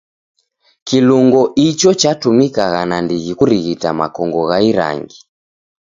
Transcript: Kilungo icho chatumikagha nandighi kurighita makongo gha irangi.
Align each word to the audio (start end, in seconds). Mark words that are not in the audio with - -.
Kilungo 0.87 1.41
icho 1.67 1.91
chatumikagha 2.01 2.81
nandighi 2.89 3.31
kurighita 3.39 3.87
makongo 3.99 4.39
gha 4.49 4.57
irangi. 4.69 5.19